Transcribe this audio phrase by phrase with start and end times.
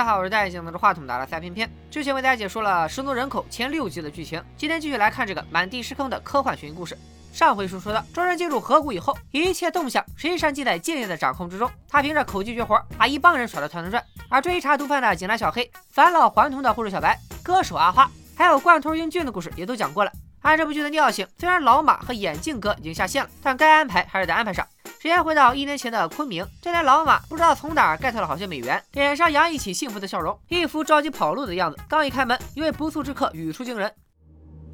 [0.00, 1.70] 大家好，我是戴眼镜拿着话筒的赛片片。
[1.90, 6.96] 之前为大家解说了《失踪人口》前六集的剧情，今天继续来看这个满地尸坑的科幻悬疑故事。
[7.34, 11.70] 上回书说到，众人进入河谷以后，一切动向实际上尽在剑剑的掌控之中。
[11.86, 14.02] 他凭着口技绝活，把一帮人耍得团团转。
[14.30, 20.10] 而追查毒贩的警察小黑，返老还童的护士小白，歌手阿花，还有罐头英俊的故事也都讲过了。
[20.40, 24.66] 按这部剧的尿性，虽然老马和眼镜哥已经下线了，但该安排还是得安排上。
[25.02, 31.78] 时间回到一年前的昆明，这台老马不知道从哪儿 get 了好些美元，脸上洋溢起幸福的笑容，一副着急跑路的样子。
[31.88, 33.90] 刚一开门，一位不速之客语出惊人：“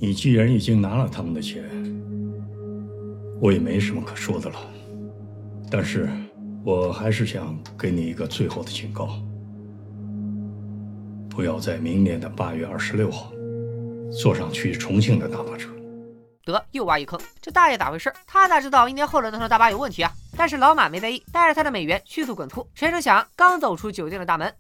[0.01, 1.63] 你既然已经拿了他们的钱，
[3.41, 4.57] 我也没什么可说的了。
[5.71, 6.11] 但是，
[6.65, 9.23] 我还是想给你一个最后的警告：
[11.31, 13.31] 不要在明年的八月二十六号
[14.11, 15.71] 坐上去重庆的大巴车。”
[16.53, 18.13] 得又挖一坑，这大爷咋回事？
[18.27, 20.13] 他咋知道一年后的那趟大巴有问题啊？
[20.37, 22.67] 但是老马没在意，带着他的美元迅速滚出。
[22.75, 24.55] 谁成想，刚走出酒店的大门，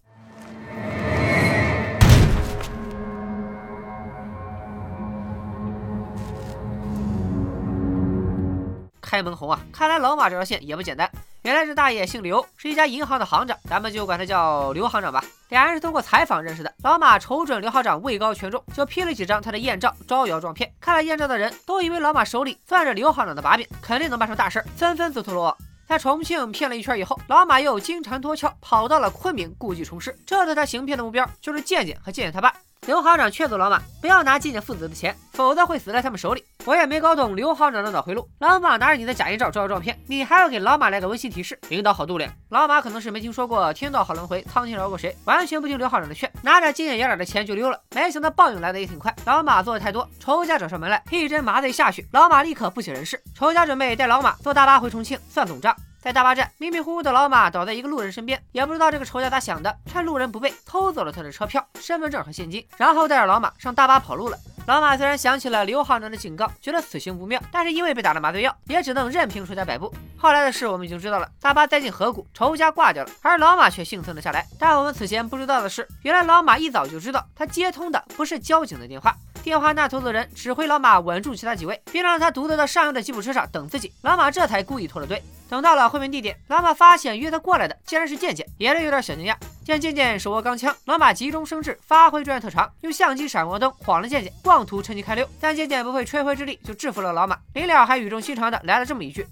[9.00, 9.60] 开门红啊！
[9.72, 11.08] 看来老马这条线也不简单。
[11.46, 15.24] 原来这大爷姓刘，是一家银行的行长，咱们就管他叫刘行长吧。
[15.50, 16.74] 俩人是通过采访认识的。
[16.82, 20.68] 老马瞅准刘行长位高权重，就批了几张他的艳照，招摇撞骗。
[20.80, 25.56] 看了艳照的人都以为老马手里攥着刘行长的把柄，肯定能办成大事，纷纷自投罗网。
[25.86, 30.18] 在重庆骗了一圈以后，老马又金蝉脱壳，跑到了昆明，故技重施。
[30.26, 32.52] 这次他行骗的目标就是健健和健健他爸。
[32.86, 36.44] 刘行长劝阻老马不要拿健健父子的钱，否则会死在他们手里。
[36.64, 38.28] 我也没搞懂刘行长的脑回路。
[38.38, 41.58] 老马拿着你的假遗照照照片，你还要给老马来个温馨提示。
[41.68, 42.32] 领导好度量。
[42.50, 47.80] 老马可能是没听说过天道好轮回，苍天饶过谁，完全不听刘行长的劝，拿着健健爷俩的钱就溜了。
[47.92, 53.20] 没想到报应来的也挺快，老马做的太多，仇家找上门来，一针麻醉下去，老马立刻不省人事。
[53.34, 55.74] 仇家准备带老马坐大巴回重庆算总账。
[56.06, 64.38] 在大巴站，迷迷糊糊的老马倒在一个路人身边，也不知道这个仇家咋想的，趁路人不备偷走了他的车票、身份证和现金，然后带着老马上大巴跑路了。
[64.68, 69.92] 老马虽然想起了刘行长的警告，觉得此行不妙，但是因为被打了麻醉药，也只能任凭仇家摆布。
[70.16, 74.46] 后来的事我们已经知道了，大巴栽进河谷，仇家挂掉了，而老马却幸存了下来。
[74.60, 79.12] 但我们此前不知道的是，原来老马一早就知道，他接通的不是交警的电话。
[79.42, 83.92] 电话那头的人指挥老马稳住其他几位，并让他独自到上游的吉普车上等自己。
[84.02, 85.20] 老马这才故意脱了队。
[85.48, 89.36] 等到了会面地点，老马发现约他过来的竟然是健健，也是有点小惊讶。
[89.64, 95.28] 见健健手握钢枪，老马急中生智，发挥专业特长，用相机闪光灯晃了健健，妄图趁机开溜。
[95.40, 97.38] 但健健不费吹灰之力就制服了老马。
[97.54, 99.26] 临了还语重心长的来了这么一句：“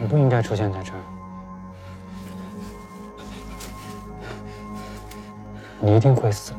[0.00, 1.00] 你不应该出现在这儿，
[5.80, 6.52] 你一定会死。”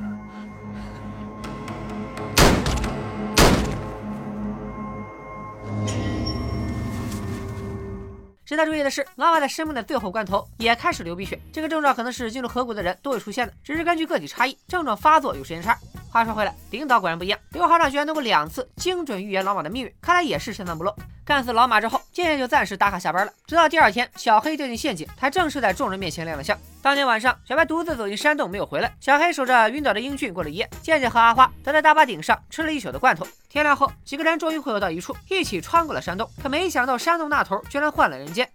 [8.51, 15.79] 值得注意的是，老马在生命的最后关头也开始流鼻血，这个症状可能是进入河谷的人都会出现的，只是根据个体差异，症状发作有时间差。
[16.11, 20.93] 话说回来，领导果然不一样，刘行长居然能够两次精准预言老马的命运，看来也是深藏不露。
[21.23, 26.57] 干死老马之后，健健就暂时打卡下班了，直到第二天小黑掉进陷阱，才正式在众人面前亮了相。
[26.81, 28.93] 当天晚上，小白独自走进山洞，没有回来。
[28.99, 30.69] 小黑守着晕倒的英俊过了一夜。
[30.81, 33.25] 健健和阿花则在大巴顶上吃了一宿的罐头。
[33.47, 36.29] 天亮后，几个人终于汇合到一处，一起穿过了山洞。
[36.43, 38.49] 可没想到，山洞那头居然换了人间。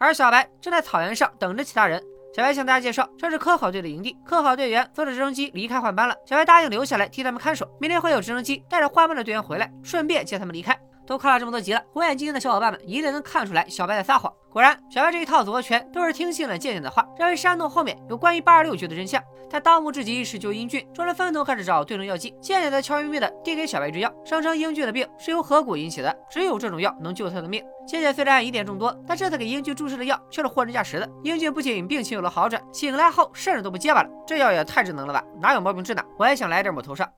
[0.00, 2.02] 而小白正在草原上等着其他人。
[2.34, 6.14] 小白向大家介绍，这是科考队的营地，科考队员坐着直升机离开换班了。
[6.24, 10.78] 小白答应留下来替他们看守，明天会有直升机带着换班的队员回来，顺便接他们离开。
[11.10, 14.32] 都看了这么多集了，火眼金睛的小伙伴们一定能看出来小白在撒谎。
[14.48, 19.20] 果然，小白这一套组合拳都是听信了健健的话，认为山洞后面有关于八十六局的真相。
[19.50, 22.32] 他当务之急是救英俊，众人分头开始找对症药剂。
[22.40, 27.60] 健健则悄咪咪的递给小白一支药，声称英俊的病是由河谷引起的，只有这种药能救他的命。
[27.88, 31.10] 健健虽然疑点众多，但这次给英俊注射的药却是货真价实的。
[31.24, 34.08] 英俊不仅病情有了好转，醒来后甚至都不结巴了。
[34.24, 35.24] 这药也太智能了吧？
[35.40, 36.04] 哪有毛病治哪？
[36.16, 37.08] 我也想来点抹头上。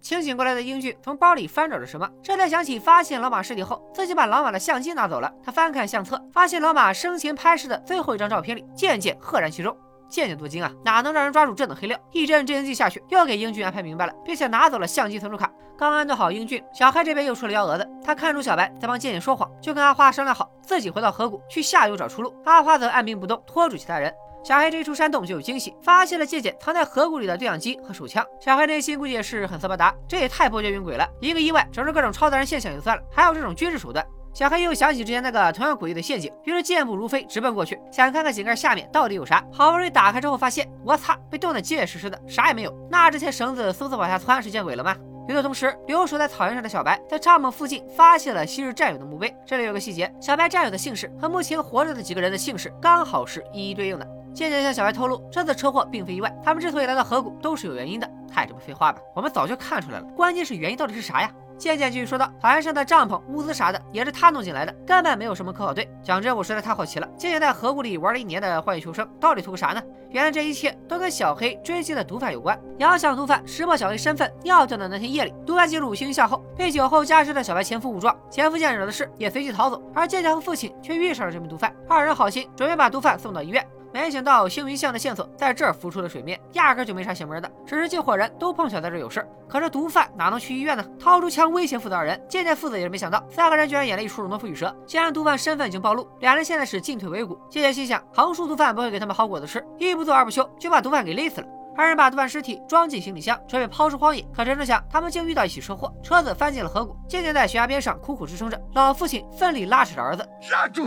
[0.00, 5.32] 清醒过来的英俊从包里翻找着什么，这才想起发现老马尸体后，自己把老马的相机拿走了。
[5.42, 9.76] 他翻看相册，发现老马生前拍摄的最后一张照片里，渐渐赫然其中。
[10.08, 11.98] 渐渐多金啊，哪能让人抓住这等黑料？
[12.12, 15.50] 一针镇静剂下去，又给英俊安排明白了，并且拿走了相机存储卡。
[15.76, 17.86] 刚安顿好英俊，小黑这边又出了幺蛾子。
[18.04, 22.32] 他看出小白在帮渐渐说谎，就跟阿花商量好，自己回到河谷去下游找出路。
[22.44, 24.14] 阿花则按兵不动，拖住其他人。
[24.46, 28.24] 小黑这一出山洞就有惊喜，发现了借鉴藏在河谷里的对讲机和手枪。
[28.40, 31.04] 小黑内心估计也是很斯巴达，这也太波谲云诡了。
[31.20, 34.06] 一个意外整出各种超自然现象就算了，还有这种军事手段。
[34.32, 39.44] 小黑又想起之前那个同样诡异的陷阱，于是健步如飞直奔过去，想看看井盖下面到底有啥。
[39.52, 42.72] 好不容易打开之后，发现我擦，被冻得结结实实的，啥也没有。
[42.88, 44.94] 那这些绳子嗖嗖往下窜是见鬼了吗？
[45.26, 49.34] 与此同时，留守在草原上的小白在帐篷附近发现了昔日战友的墓碑。
[49.44, 54.06] 这里有个细节：小白战友的姓氏和目前活着的几个人的姓氏刚好是一一对应的。
[54.36, 58.06] 渐渐向小白透露，这次车祸并非意外，他们之所以来到河谷都是有原因的。
[58.30, 59.00] 太这不废话吧？
[59.14, 61.30] 我们早就看出来了，关键是原因到底是啥呀？
[61.56, 65.90] 渐渐继续说道：“草原上的帐篷、物资啥的也是他弄进来的，根本没有什么科考队。
[66.02, 69.82] 讲真，我实在太好奇了，渐渐在河谷里玩了一年的荒野求生，到底图个啥呢？
[70.10, 72.60] 原来这一切都跟小黑追击的毒贩有关。
[72.76, 89.26] 遥想毒贩识破小黑身份尿掉的那天夜里，毒贩记录行凶后被酒后驾车的小白前夫武装，前夫见惹的事也随即逃走，而渐渐和父亲却遇上了这名毒贩，二人好心准备把毒贩送到医院。”没想到星云巷的线索在这儿浮出了水面，压根就没啥邪门的，只是这伙人都碰巧在这有事。
[89.48, 90.84] 可是毒贩哪能去医院呢？
[91.00, 92.22] 掏出枪威胁父子二人。
[92.28, 94.76] 渐渐父子也是没想到，三个人居然演了一出罗浮羽蛇。
[94.86, 97.40] 既然毒贩身份已经暴露，两人现在是进退维谷。
[97.48, 101.46] 渐渐心想，横竖毒贩不会给他们好果子吃，一不做二不休，就把毒贩给勒死了。
[101.74, 104.22] 二人把毒贩尸体装进行李箱，准备抛出荒野。
[104.34, 106.94] 可谁成想，他们竟遇到一起车祸，车子翻进了河谷。
[107.08, 110.86] 渐渐在悬崖边上苦苦支撑着，老父亲奋力拉扯着儿子，拉住，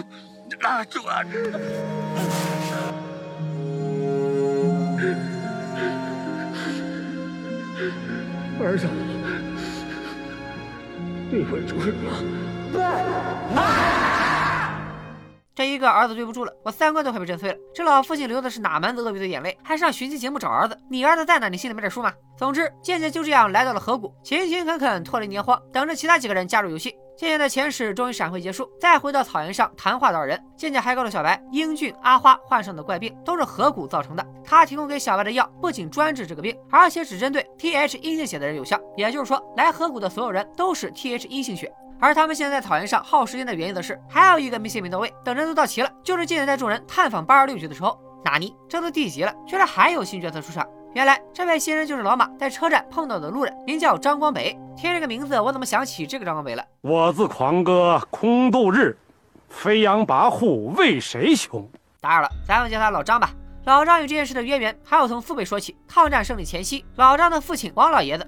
[0.61, 1.23] 拉住啊！
[8.61, 8.85] 儿子，
[11.31, 11.93] 对不住了
[13.55, 14.75] 啊！
[15.55, 17.57] 这一个儿子对不住了，我三观都快被震碎了。
[17.73, 19.57] 这老父亲流的是哪门子鳄鱼的眼泪？
[19.63, 20.77] 还上寻亲节目找儿子？
[20.89, 21.49] 你儿子在哪？
[21.49, 22.13] 你心里没点数吗？
[22.37, 26.93] 总之，渐渐就这样来到了河谷，勤勤恳恳脱离年荒，等着其他几个人加入游戏。
[27.19, 34.25] 渐渐的前世终于闪回结束，再回到草原上谈话的二人，渐渐还告诉小白，英俊阿花患上的怪病都是河谷造成的。
[34.41, 38.79] 他提供给小白的药不仅专治这个病，而且只针对 T H 阴性血的人有效。
[38.95, 41.69] 也就是说，来河谷的所有人都是 T H 阴性血。
[41.99, 47.99] 而他们现在在草原上耗时间的原因，则是还有一个没泄密到位，等人都到齐了，就是渐渐带众人探访八二六局的时候。
[48.23, 48.55] 纳尼？
[48.69, 50.65] 这都第几了，居然还有新角色出场？
[50.93, 54.57] 原来这位新人就是老马在车站碰到的路人，名叫张光北。
[54.79, 56.63] 听这个名字，我怎么想起这个张光北了？
[56.79, 58.97] 我自狂歌空度日，
[59.49, 61.69] 飞扬跋扈为谁穷？
[61.99, 63.29] 打扰了，咱们叫他老张吧。
[63.65, 65.75] 老张与这件事的渊源，还要从父辈说起。
[65.85, 68.25] 抗战胜利前夕，老张的父亲王老爷子。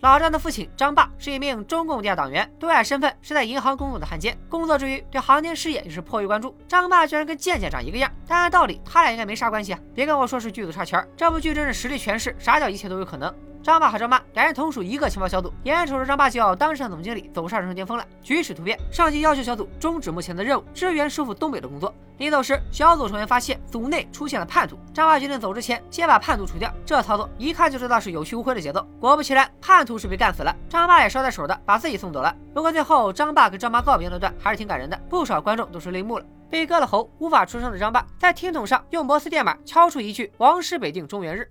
[0.00, 4.38] 老张的父亲张霸是一名中共地下党员，对外身份是在银行工作的汉奸。
[4.48, 6.56] 工作之余，对航天事业也是颇为关注。
[6.68, 9.80] 张霸居然跟健健长一个样，但按道理他俩应该没啥关系啊！
[9.96, 13.34] 别跟我说是剧组差钱儿，这部剧真是实力诠释啥叫一切都有可能。
[13.68, 18.80] 张爸和张妈两人同属一个情报小组，眼瞅着张爸就要当上总经理，走上人生巅峰了，举止突变。
[18.90, 21.94] 上级要求小组终止目前的任务，支援收复东北的工作。
[22.16, 26.72] 临走时，小组成员发现组内出现了叛徒，张爸决定走之前先把叛徒除掉。
[26.86, 28.82] 这操作一看就知道是有去无回的节奏。
[28.98, 32.34] 果不其然，叛徒是被干死了，张爸也捎带手的把自己送走了。
[32.54, 36.24] 不过最后张爸跟张妈告别那段还是挺感人的，不少观众都是泪目了。
[36.48, 41.46] 被割了喉无法出声的张爸，在听筒上用摩斯电码敲出一句“王师北定中原日”。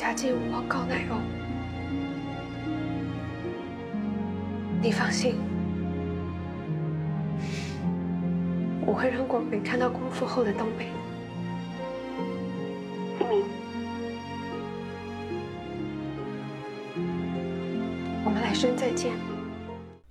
[0.00, 1.16] 家祭吾往告乃欧，
[4.80, 5.34] 你放心，
[8.86, 10.86] 我会让广北看到光复后的东北。
[18.24, 19.12] 我们来生再见。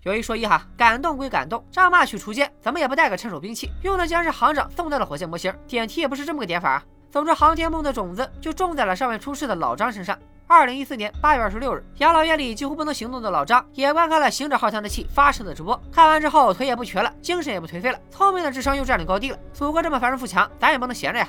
[0.03, 6.85] 有一说一哈，感动归感动，张爸去锄奸，怎么也不带个趁手兵器，用的竟然是行长送的火箭模型，点题也不是这么个点法啊。
[7.11, 10.17] 总之，航天梦的种子就种在了尚未出世的老张身上。
[10.45, 15.79] 二零一四年八月二十六日，养老院里几乎不能行动的老张也观看了行者号探测器发射的直播。
[15.91, 19.37] 看完之后，腿也不瘸了，精神也不颓废了，聪明的智商又占领高地了。
[19.53, 21.27] 祖国这么繁荣富强，咱也不能闲着呀！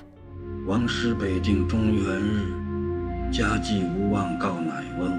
[0.67, 5.11] 王师北定中原日，家祭无忘告乃翁。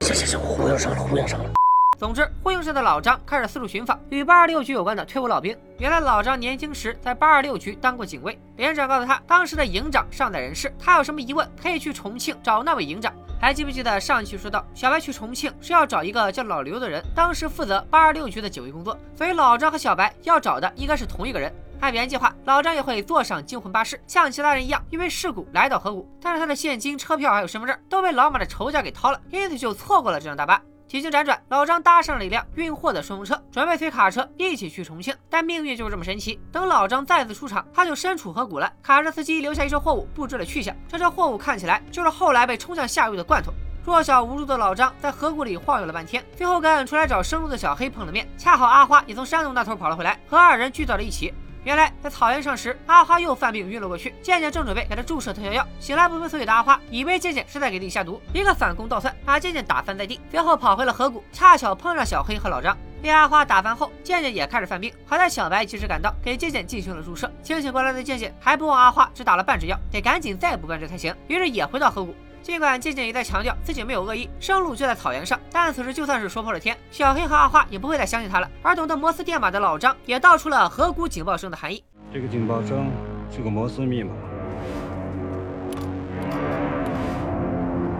[0.00, 1.57] 行行行，我忽悠上了，忽悠上了。
[1.98, 5.58] 总之，呼应社的老张开始四处寻访与八二六局有关的退伍老兵。
[5.78, 13.12] 原来老张年轻时在八二六局当过警卫，连长告诉他，当时的营长尚在人世，他有什么疑问可以去重庆找那位营长。
[13.40, 21.52] 还记不记得上期说到，小白去重庆是要找一个叫老刘的人，当时负责八二六局的警卫工作，所以老张和小白要找的应该是同一个人。
[21.80, 30.62] 按原计划，老张也会坐上惊魂巴士，像其他人一样因为事故来到河谷，但是他的现金、车票还有身份证都被老马的仇家给掏了，因此就错过了这辆大巴。
[30.88, 35.14] 几经辗转，老张搭上了一辆运货的顺风车，准备随卡车一起去重庆。
[35.28, 38.72] 但命运就是这么神奇，等老张再次出场，他就身处河谷了。
[38.82, 40.74] 卡车司机留下一车货物，不知了去向。
[40.88, 43.52] 这车货物看起来就是后来被冲向下游的罐头。
[43.84, 48.26] 弱小无助的老张在河谷里晃悠了半天，最后跟出来找生路的小黑碰了面。
[48.38, 51.34] 恰好阿花也从山洞那头跑了回来，和二人聚到了一起。
[51.68, 54.14] 原来在草原上时，阿花又犯病晕了过去。
[54.22, 60.18] 健健正准备给他注射特效药，醒来不明所以的阿花以为健健是在给自己下毒，一个反攻倒算，把健健打翻在地。
[60.30, 62.74] 随后跑回了河谷，恰巧碰上小黑和老张。
[63.02, 64.90] 被阿花打翻后，健健也开始犯病。
[65.04, 67.30] 好在小白及时赶到，给健健进行了注射。
[67.42, 71.14] 清醒过来的健健还不忘阿花只打了半支药，得赶紧再补半支才行。
[71.26, 72.14] 于是也回到河谷。
[72.42, 78.50] 尽管静静一再强调自己没有恶意，生路就在草原上，但此时就算是说破了天，小黑和阿花也不会再相信他了。
[78.62, 81.84] 而懂得摩斯电码的老张也道出了河谷警报声的含义。
[82.12, 82.90] 这个警报声
[83.30, 84.12] 是个摩斯密码，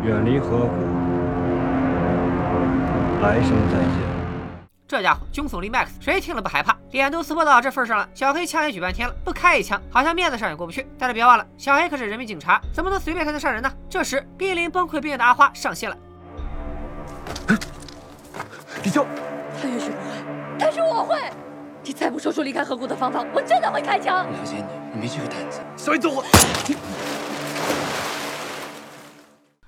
[0.03, 0.75] 远离河谷，
[3.23, 4.18] 来生再见。
[4.89, 6.75] 这家伙惊悚力 max，谁听了不害怕？
[6.93, 10.87] 脸都撕破到这份上了，小黑枪也举半天了，不开一枪，好像面子上也过不去。
[10.99, 13.71] 但是别忘了，小黑可是人民警察，怎么能随便开枪杀人呢？
[13.91, 15.97] 这时，濒临崩溃边缘的阿花上线了。
[18.83, 19.05] 李教，
[19.61, 20.25] 他也许不会，
[20.59, 21.21] 但是我会。
[21.83, 24.25] 你再不说出离开河谷的方法，我真的会开枪。
[24.25, 24.65] 了解你，
[24.95, 25.61] 你没这个胆子。
[25.77, 26.25] 小黑走我。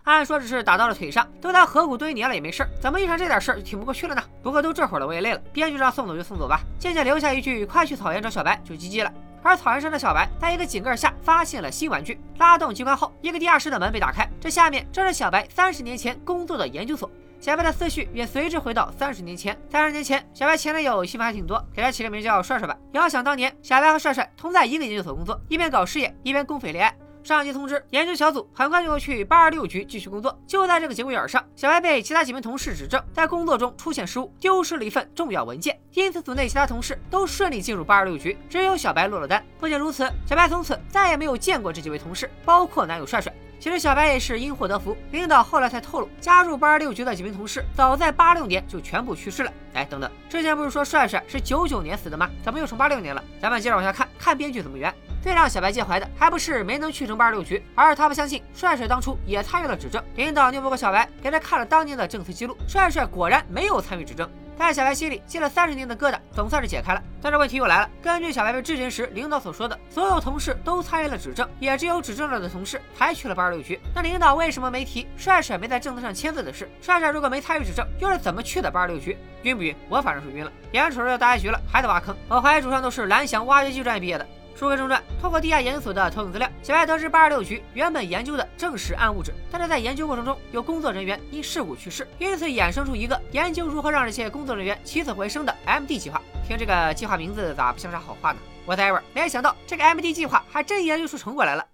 [0.04, 4.22] 按说只是打到了腿上，都在河谷蹲一年了也没事怎么遇上这点事儿就挺不过去了呢？
[4.42, 6.60] 不过都这会儿了，我也累了，编剧让送走就送走吧。
[6.78, 9.12] 渐渐留下一句“快去草原找小白”就 GG 了。
[9.42, 17.10] 而草原上的小白在一个井盖下发现了新玩具，拉动机关后，一个地下室的门被打开，这下面正是小白三十年前工作的研究所。
[17.40, 19.58] 小白的思绪也随之回到三十年前。
[19.70, 22.76] 三十年前，小白前男友戏份还挺多，给他起个名叫帅帅吧。
[22.92, 26.94] 遥想当年，小白和帅帅同在一个研究所工作，一边搞事业，一边共匪恋爱。
[27.22, 30.36] 上级通知，研究小组很快就会去八二六局继续工作。
[30.46, 35.78] 就在这个节骨眼上，小白被其他几名同事指证在工作中出现失误，丢失了一份重要文件。
[35.92, 39.44] 因此，组内其他同事都顺利进入八二六局，只有小白落了单。
[39.58, 43.32] 不仅如此，小白从此再也没有见过这几位同事，包括男友帅帅。
[43.58, 49.52] 其实小白也是因祸得福，领导后来才透露，加入八二六局的几名同事早在八六年就全部去世了。
[49.74, 52.30] 哎，等等，之前不是说帅帅是九九年死的吗？
[52.42, 53.22] 怎么又成八六年了？
[53.38, 54.94] 咱们接着往下看，看编剧怎么圆。
[55.22, 60.02] 最让小白介怀的，还不是没能去成八十六局，而是他不相信帅帅当初也参与了指证。
[60.16, 64.28] 领导拗不过小白，给他看了当年的政策记录，帅帅果然没有参与指证。
[64.58, 67.02] 在小白心里积了三十年的疙瘩，总算是解开了。
[67.22, 73.80] 但是问题又来了，根据小白被质询时领导所说的，所有同事都参与了指证，也只有指证了的同事才去了八十六局。
[73.94, 76.68] 那领导为什么没提帅帅没在政策上签字的事？
[76.82, 79.16] 帅帅如果没参与指证，又是怎么去的八十六局？
[79.44, 79.74] 晕不晕？
[79.88, 80.52] 我反正是晕了。
[80.72, 82.14] 眼瞅着要大结局了，还得挖坑。
[82.28, 84.26] 我怀疑主创都是蓝翔挖掘机专业毕业的。
[84.60, 96.20] 书归正传，通过地下研究所的投影资料，小白得知八十六局原本研究的正是暗物质，但是在研究过程中有工作人员因事故去世，因此衍生出一个研究如何让这些工作人员起死回生的 MD 计划。
[96.46, 101.66] 听这个计划名字咋不像啥好话呢？Whatever，没想到这个 MD 计划还真研究出成果来了。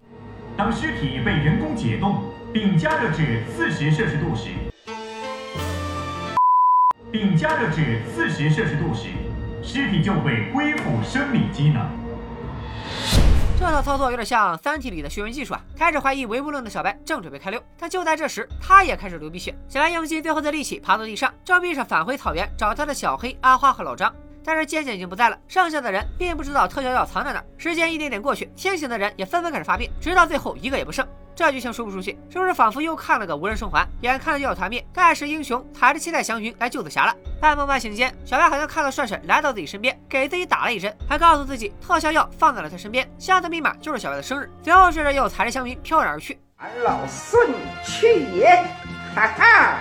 [0.55, 4.51] 当尸体被人工解冻并加热至四十摄氏度时，
[7.11, 9.09] 并加热至四十摄氏度时，
[9.61, 11.85] 尸体就会恢复生理机能。
[13.59, 15.59] 这套操作有点像《三体》里的寻人技术啊！
[15.75, 19.53] 开始怀疑唯物论的小白正准备开溜，但就在这时，他也开始流鼻血。
[19.67, 24.13] 小白用尽最后的力气爬到地上，正闭上返回草原找他的小黑、阿花和老张。
[24.43, 27.45] 但是渐渐已经不在了，剩下的人并不知道特效药藏在哪儿。
[27.57, 31.05] 时间一点点过去，清醒的人也纷纷开始发病，直到最后一个也不剩。
[31.37, 32.17] 这剧情熟不熟悉？
[32.31, 33.87] 是不是仿佛又看了个无人生还？
[34.01, 37.15] 眼看着就要团灭，盖世英雄踩着七彩祥云来救紫霞了。
[37.39, 44.49] 半梦半醒间，小白好像看到帅帅来到自己身边，给自己打了一针，还告诉自己特效药放在了他身边，箱子密码就是小白的生日。
[44.63, 46.39] 随后，帅帅又踩着祥云飘然而去。
[46.57, 47.51] 俺老孙
[47.85, 48.65] 去也！
[49.13, 49.77] 哈哈！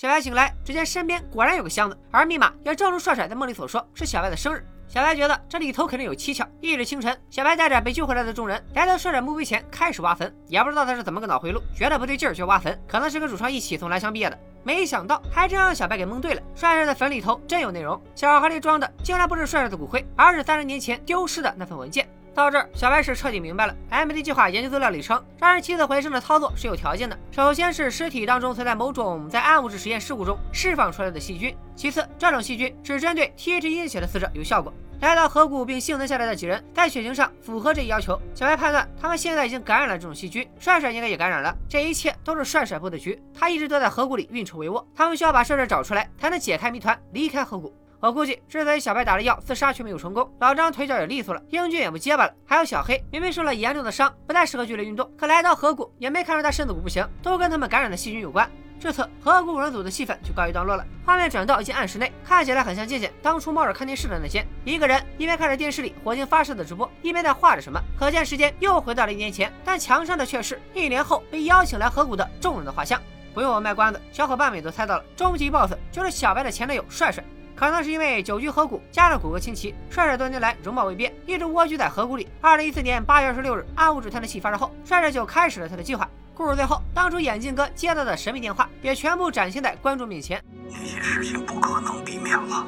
[0.00, 4.66] 小白醒来，只见身边果然有个箱子，而密码也正如帅帅在梦里所说，是小白的生日。
[4.92, 6.46] 小白觉得这里头肯定有蹊跷。
[6.60, 10.30] 一日清晨，小白带着被救回来的众人来到帅帅墓碑前，开始挖坟。
[10.48, 14.38] 也不知道他是怎么个脑回路，觉得不对劲儿就挖坟，可能是跟主创一起从蓝翔毕业的。
[14.62, 17.98] 没想到还真让小白给蒙对了，帅帅的坟里头真有内容。
[18.14, 22.06] 小盒里装的竟然不是帅帅的骨灰，而是三十年前丢失的那份文件。
[22.34, 23.74] 到这儿，小白是彻底明白了。
[23.90, 27.18] MD 计划研究资料里称，让人起死回生的操作是有条件的。
[27.30, 34.72] 首先是尸体当中存在某种在暗物质实验事故中释放出来的细菌，其次这种细菌只针对 TH 阴血的死者有效果。
[35.00, 38.18] 来到河谷并幸存下来的几人，在血型上符合这一要求。
[38.34, 41.52] 小白判断他们现在已经感染了这种细菌，帅帅应该也感染了。
[41.68, 44.84] 这一切都是帅帅布的局，他一直都在河谷里运筹帷幄。
[44.94, 47.74] 他们需要把帅帅找出来，才能解开谜团，离开河谷。
[48.02, 58.50] 我估计，之所以小白打了药自杀却没有成功，老张腿脚也利索了，英俊也不结巴了，还有小黑，明明受了严重的伤，不太适合剧烈运动，可来到河谷也没看出他身子骨不行，都跟他们感染的细菌有关。
[58.80, 60.84] 至此，河谷五人组的戏份就告一段落了。
[61.06, 64.44] 画面转到一间暗室内，看起来很像健健当初猫着看电视的那间。
[64.64, 67.80] 一个人一边看着电视里火星发射的直播，一边在画着什么。
[67.96, 73.00] 可见时间又回到了一年前，但墙上的却是一年后被邀请来河谷的众人的画像。
[73.32, 77.22] 不用我卖关子，小伙伴们也都猜到了，终极 BOSS 就是小白的前男友帅帅。
[77.62, 82.26] 可能是因为久居河谷，加上骨骼清奇，帅帅多年来容貌未变，一直蜗居在河谷里。
[82.40, 86.08] 二零一四年八月二十六日，暗物质探测器发射后，帅帅就开始了他的计划。
[86.34, 90.42] 故事最后，当初眼镜哥接到的神秘电话也全部展现在观众面前。
[90.72, 92.66] 那些事情不可能避免了。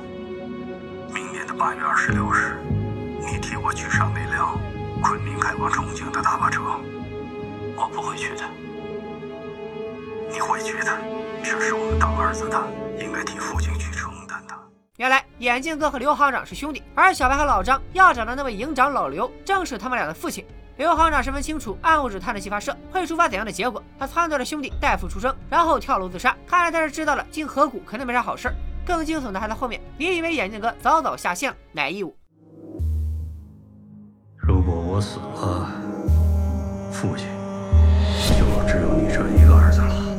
[1.13, 2.57] 明年的八月二十六日，
[3.19, 4.57] 你替我去上那辆
[5.03, 6.63] 昆明开往重庆的大巴车。
[7.77, 8.45] 我不会去的。
[10.31, 10.97] 你会去的
[11.43, 12.63] 这是我们当儿子的
[13.05, 14.14] 应该替父亲去承担的。
[14.97, 20.47] 原来眼镜哥和刘行长是兄弟，而小白和老张要找的那位营长老刘，正是他们俩的父亲。
[20.77, 26.37] 刘行长十分清楚暗物质探测器发射会触发怎样的结果，他撺掇着兄弟代父出生，然后跳楼自杀。
[26.47, 28.49] 看来他是知道了进河谷肯定没啥好事
[28.87, 29.81] 更惊悚的还在后面。
[29.99, 32.17] 你以为眼镜哥早早下线了，乃义务。
[34.37, 35.73] 如果我死了，
[36.93, 37.27] 父亲
[38.39, 40.14] 就只有你这一个儿子了。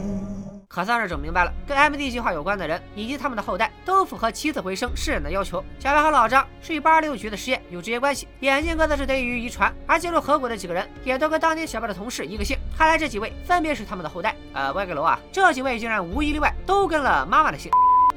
[0.76, 5.64] 可算是整明白了，跟 MD 计划有关的人以及他们的后代都符合起死回生试验的要求。
[5.80, 12.58] 小白和老张是与八十六局的实验有直接关系，眼镜哥则是得益于遗传，而进入河谷的几个人也都跟当年小白的同事一个姓。
[12.78, 14.36] 看来这几位分别是他们的后代。
[14.52, 17.72] 呃，歪个楼啊，这几位竟然无一例外都跟了妈妈的姓。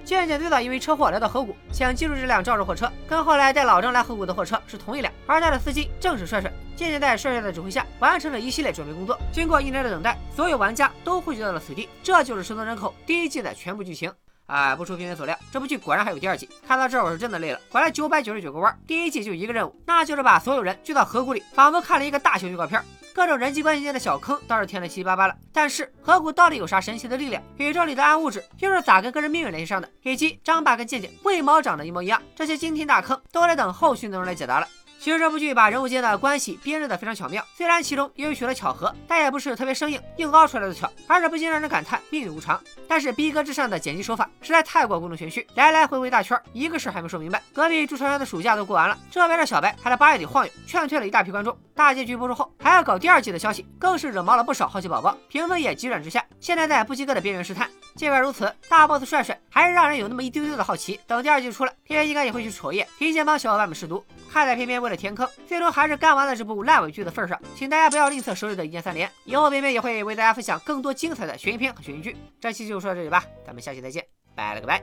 [0.05, 6.53] 健健最早因为车祸来到河谷，想记住这辆肇事货车，跟后来带老张来河谷的货车是同一辆，而他的司机正是帅帅。
[6.79, 9.19] 渐渐在帅帅的指挥下，完成了一系列准备工作。
[9.33, 11.89] 经过一年的等待，所有玩家都汇聚到了此地。
[12.05, 14.13] 这就是《生存人口》第一季的全部剧情。
[14.47, 16.49] 哎，不出片片所料，这部剧果然还有第二季。
[16.67, 18.79] 看到这儿，我是真的累了，拐了九百九十九个弯。
[18.87, 22.81] 第一季就一个任务，那就是把所有人聚到河谷里，仿佛看了一个大型预告片。
[23.13, 27.43] 各种人际关系间的小坑倒是填的七七八八了，但是河谷到底有啥神奇的力量？
[27.57, 29.91] 宇宙里的暗物质又是咋跟个人命运联系上的？
[30.03, 32.23] 以及张爸跟健健为毛长得一模一样？
[32.37, 34.69] 这些惊天大坑都得等后续内容来解答了。
[35.01, 42.61] 其实这部剧把人物间的关系编织的非常巧妙，虽然其中也有许多巧合，但也不是特别生硬硬凹出来的巧，而是不禁让人感叹命运无常。
[42.89, 47.41] 但是逼格之上的剪辑手法实在太过故弄玄虚，来来回回一大圈，一个事还没说明白。
[47.53, 51.57] 隔壁朱朝阳的暑假都过完了，这边的小白还在八月底晃悠，劝退了一大批观众。
[51.77, 57.71] 大结局播出后还要搞第二季的消息，更是惹毛了不少好奇宝宝，评分也急转直下，现在在不及格的边缘试探。
[57.99, 61.01] 尽管如此，大 boss 帅帅还是让人有那么一丢丢的好奇。
[61.05, 64.05] 等第二季出来，片片应该也会去瞅一眼，提前帮小伙伴们试毒。
[64.31, 69.11] 看在片片为了填坑，最终还是干完了这部烂尾剧的份上，请大家不要吝啬手里的一键三连。
[69.25, 72.17] 以后片片也会为大家分享更多精彩的悬疑片和悬疑剧。
[72.41, 74.81] 这期就说到这里吧，咱们下期再见，拜了个拜。